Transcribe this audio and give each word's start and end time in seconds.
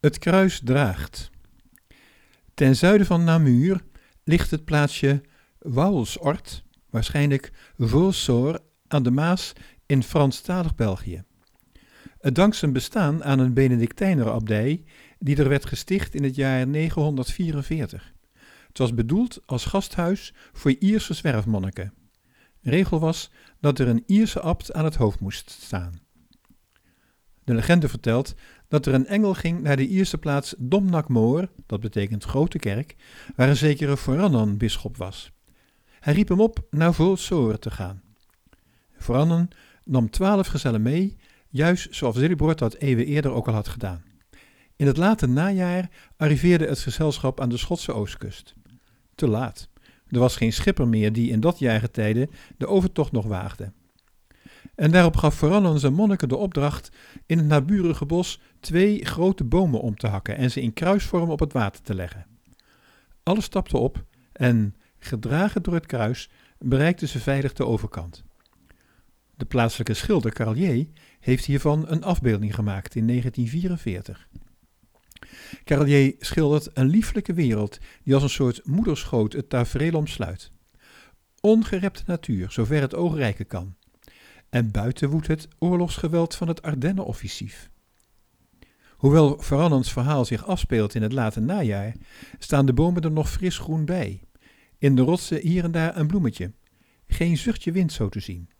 Het 0.00 0.18
kruis 0.18 0.60
draagt. 0.64 1.30
Ten 2.54 2.76
zuiden 2.76 3.06
van 3.06 3.24
Namur 3.24 3.80
ligt 4.24 4.50
het 4.50 4.64
plaatsje 4.64 5.20
Wouwelsort, 5.58 6.64
waarschijnlijk 6.90 7.52
Volsor 7.78 8.58
aan 8.88 9.02
de 9.02 9.10
Maas 9.10 9.52
in 9.86 10.02
Franstalig 10.02 10.74
België. 10.74 11.24
Het 12.20 12.34
dankt 12.34 12.56
zijn 12.56 12.72
bestaan 12.72 13.24
aan 13.24 13.38
een 13.38 13.54
Benedictijnerabdij 13.54 14.84
die 15.18 15.36
er 15.36 15.48
werd 15.48 15.66
gesticht 15.66 16.14
in 16.14 16.24
het 16.24 16.34
jaar 16.34 16.66
944. 16.66 18.12
Het 18.68 18.78
was 18.78 18.94
bedoeld 18.94 19.40
als 19.46 19.64
gasthuis 19.64 20.34
voor 20.52 20.74
Ierse 20.78 21.14
zwerfmonniken. 21.14 21.94
Regel 22.62 23.00
was 23.00 23.30
dat 23.60 23.78
er 23.78 23.88
een 23.88 24.04
Ierse 24.06 24.40
abt 24.40 24.72
aan 24.72 24.84
het 24.84 24.96
hoofd 24.96 25.20
moest 25.20 25.50
staan. 25.50 26.00
De 27.50 27.56
legende 27.56 27.88
vertelt 27.88 28.34
dat 28.68 28.86
er 28.86 28.94
een 28.94 29.06
engel 29.06 29.34
ging 29.34 29.62
naar 29.62 29.76
de 29.76 29.86
Ierse 29.86 30.18
plaats 30.18 30.54
Domnakmoor, 30.58 31.48
dat 31.66 31.80
betekent 31.80 32.24
grote 32.24 32.58
kerk, 32.58 32.96
waar 33.36 33.48
een 33.48 33.56
zekere 33.56 33.96
Forannan 33.96 34.56
bisschop 34.56 34.96
was. 34.96 35.32
Hij 36.00 36.14
riep 36.14 36.28
hem 36.28 36.40
op 36.40 36.66
naar 36.70 36.94
Volsoren 36.94 37.60
te 37.60 37.70
gaan. 37.70 38.02
Forannan 38.98 39.48
nam 39.84 40.10
twaalf 40.10 40.46
gezellen 40.46 40.82
mee, 40.82 41.16
juist 41.48 41.94
zoals 41.94 42.16
Willibord 42.16 42.58
dat 42.58 42.74
eeuwen 42.74 43.06
eerder 43.06 43.32
ook 43.32 43.48
al 43.48 43.54
had 43.54 43.68
gedaan. 43.68 44.02
In 44.76 44.86
het 44.86 44.96
late 44.96 45.26
najaar 45.26 45.90
arriveerde 46.16 46.66
het 46.66 46.78
gezelschap 46.78 47.40
aan 47.40 47.48
de 47.48 47.56
Schotse 47.56 47.92
oostkust. 47.92 48.54
Te 49.14 49.28
laat. 49.28 49.68
Er 50.08 50.18
was 50.18 50.36
geen 50.36 50.52
schipper 50.52 50.88
meer 50.88 51.12
die 51.12 51.30
in 51.30 51.40
dat 51.40 51.58
jaargetijde 51.58 52.28
de 52.56 52.66
overtocht 52.66 53.12
nog 53.12 53.26
waagde. 53.26 53.72
En 54.80 54.90
daarop 54.90 55.16
gaf 55.16 55.34
Forannan 55.34 55.78
zijn 55.78 55.92
monniken 55.92 56.28
de 56.28 56.36
opdracht 56.36 56.90
in 57.26 57.38
het 57.38 57.46
naburige 57.46 58.06
bos 58.06 58.40
twee 58.60 59.04
grote 59.04 59.44
bomen 59.44 59.80
om 59.80 59.96
te 59.96 60.06
hakken 60.06 60.36
en 60.36 60.50
ze 60.50 60.60
in 60.60 60.72
kruisvorm 60.72 61.30
op 61.30 61.40
het 61.40 61.52
water 61.52 61.82
te 61.82 61.94
leggen. 61.94 62.26
Alles 63.22 63.44
stapte 63.44 63.76
op 63.76 64.04
en, 64.32 64.74
gedragen 64.98 65.62
door 65.62 65.74
het 65.74 65.86
kruis, 65.86 66.30
bereikten 66.58 67.08
ze 67.08 67.18
veilig 67.18 67.52
de 67.52 67.66
overkant. 67.66 68.24
De 69.36 69.44
plaatselijke 69.44 69.94
schilder 69.94 70.32
Carlier 70.32 70.86
heeft 71.20 71.44
hiervan 71.44 71.84
een 71.88 72.04
afbeelding 72.04 72.54
gemaakt 72.54 72.94
in 72.94 73.06
1944. 73.06 74.28
Carlier 75.64 76.14
schildert 76.18 76.70
een 76.74 76.88
lieflijke 76.88 77.32
wereld 77.32 77.78
die 78.04 78.14
als 78.14 78.22
een 78.22 78.30
soort 78.30 78.66
moederschoot 78.66 79.32
het 79.32 79.48
tafereel 79.48 79.94
omsluit. 79.94 80.52
Ongerepte 81.40 82.02
natuur, 82.06 82.50
zover 82.50 82.80
het 82.80 82.94
oog 82.94 83.16
reiken 83.16 83.46
kan. 83.46 83.78
En 84.50 84.70
buiten 84.70 85.10
woedt 85.10 85.26
het 85.26 85.48
oorlogsgeweld 85.58 86.34
van 86.34 86.48
het 86.48 86.62
Ardennenoffensief. 86.62 87.70
Hoewel 88.96 89.38
Verannens 89.38 89.92
verhaal 89.92 90.24
zich 90.24 90.46
afspeelt 90.46 90.94
in 90.94 91.02
het 91.02 91.12
late 91.12 91.40
najaar, 91.40 91.94
staan 92.38 92.66
de 92.66 92.72
bomen 92.72 93.02
er 93.02 93.10
nog 93.10 93.30
fris 93.30 93.58
groen 93.58 93.84
bij. 93.84 94.22
In 94.78 94.94
de 94.94 95.02
rotsen 95.02 95.40
hier 95.40 95.64
en 95.64 95.70
daar 95.70 95.96
een 95.96 96.06
bloemetje. 96.06 96.52
Geen 97.06 97.36
zuchtje 97.36 97.72
wind 97.72 97.92
zo 97.92 98.08
te 98.08 98.20
zien. 98.20 98.50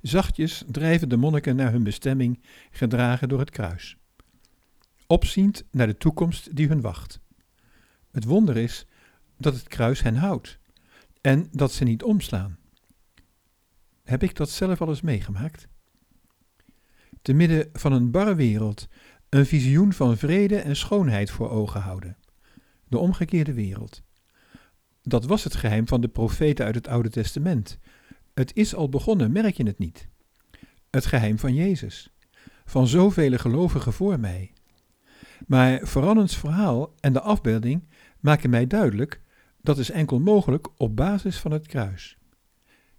Zachtjes 0.00 0.64
drijven 0.66 1.08
de 1.08 1.16
monniken 1.16 1.56
naar 1.56 1.72
hun 1.72 1.82
bestemming, 1.82 2.42
gedragen 2.70 3.28
door 3.28 3.38
het 3.38 3.50
kruis. 3.50 3.96
Opziend 5.06 5.64
naar 5.70 5.86
de 5.86 5.96
toekomst 5.96 6.56
die 6.56 6.68
hun 6.68 6.80
wacht. 6.80 7.20
Het 8.10 8.24
wonder 8.24 8.56
is 8.56 8.86
dat 9.38 9.54
het 9.54 9.68
kruis 9.68 10.02
hen 10.02 10.16
houdt 10.16 10.58
en 11.20 11.48
dat 11.50 11.72
ze 11.72 11.84
niet 11.84 12.02
omslaan. 12.02 12.58
Heb 14.12 14.22
ik 14.22 14.36
dat 14.36 14.50
zelf 14.50 14.80
al 14.80 14.88
eens 14.88 15.00
meegemaakt? 15.00 15.68
Te 17.22 17.32
midden 17.32 17.68
van 17.72 17.92
een 17.92 18.10
barre 18.10 18.34
wereld 18.34 18.88
een 19.28 19.46
visioen 19.46 19.92
van 19.92 20.16
vrede 20.16 20.56
en 20.56 20.76
schoonheid 20.76 21.30
voor 21.30 21.50
ogen 21.50 21.80
houden. 21.80 22.16
De 22.88 22.98
omgekeerde 22.98 23.52
wereld. 23.52 24.02
Dat 25.02 25.24
was 25.24 25.44
het 25.44 25.54
geheim 25.54 25.88
van 25.88 26.00
de 26.00 26.08
profeten 26.08 26.64
uit 26.64 26.74
het 26.74 26.88
Oude 26.88 27.08
Testament. 27.08 27.78
Het 28.34 28.56
is 28.56 28.74
al 28.74 28.88
begonnen, 28.88 29.32
merk 29.32 29.56
je 29.56 29.66
het 29.66 29.78
niet? 29.78 30.08
Het 30.90 31.06
geheim 31.06 31.38
van 31.38 31.54
Jezus. 31.54 32.12
Van 32.64 32.86
zoveel 32.86 33.38
gelovigen 33.38 33.92
voor 33.92 34.20
mij. 34.20 34.52
Maar 35.46 35.80
Verannens 35.86 36.36
verhaal 36.36 36.94
en 37.00 37.12
de 37.12 37.20
afbeelding 37.20 37.88
maken 38.20 38.50
mij 38.50 38.66
duidelijk 38.66 39.20
dat 39.60 39.78
is 39.78 39.90
enkel 39.90 40.20
mogelijk 40.20 40.68
op 40.76 40.96
basis 40.96 41.38
van 41.38 41.50
het 41.50 41.66
kruis. 41.66 42.16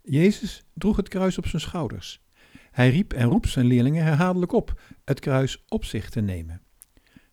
Jezus 0.05 0.63
droeg 0.73 0.95
het 0.95 1.09
kruis 1.09 1.37
op 1.37 1.47
zijn 1.47 1.61
schouders. 1.61 2.21
Hij 2.71 2.89
riep 2.89 3.13
en 3.13 3.27
roept 3.27 3.49
zijn 3.49 3.65
leerlingen 3.65 4.03
herhaaldelijk 4.03 4.51
op 4.51 4.81
het 5.05 5.19
kruis 5.19 5.63
op 5.67 5.85
zich 5.85 6.09
te 6.09 6.21
nemen. 6.21 6.61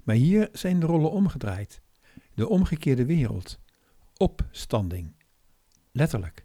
Maar 0.04 0.14
hier 0.14 0.48
zijn 0.52 0.80
de 0.80 0.86
rollen 0.86 1.10
omgedraaid. 1.10 1.82
De 2.34 2.48
omgekeerde 2.48 3.04
wereld. 3.04 3.58
Opstanding. 4.16 5.12
Letterlijk. 5.92 6.44